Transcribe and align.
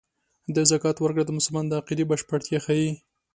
د 0.55 0.57
زکات 0.71 0.97
ورکړه 0.99 1.23
د 1.25 1.31
مسلمان 1.37 1.65
د 1.67 1.73
عقیدې 1.79 2.03
بشپړتیا 2.11 2.59
ښيي. 2.65 2.89